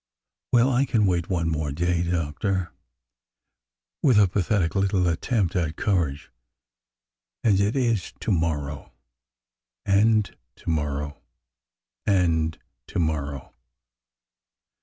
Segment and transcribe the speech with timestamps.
[0.51, 2.71] Well, I can wait one more day, Doctor,
[4.01, 6.31] with a pathetic little attempt at courage.
[7.43, 8.93] And it is to morrow
[9.85, 11.21] and to morrow
[12.07, 13.53] and to morrow